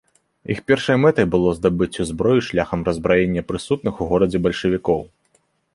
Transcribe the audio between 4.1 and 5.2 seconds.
горадзе бальшавікоў.